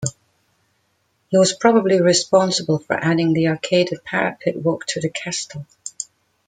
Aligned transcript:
He 1.29 1.37
was 1.37 1.53
probably 1.55 2.01
responsible 2.01 2.79
for 2.79 2.95
adding 2.95 3.33
the 3.33 3.45
arcaded 3.49 4.03
parapet 4.03 4.55
walk 4.55 4.83
to 4.87 4.99
the 4.99 5.11
castle. 5.11 5.67